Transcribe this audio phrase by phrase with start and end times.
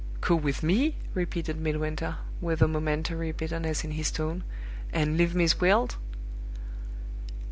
[0.19, 4.43] "Go with me!" repeated Midwinter, with a momentary bitterness in his tone,
[4.91, 5.95] "and leave Miss Gwilt!"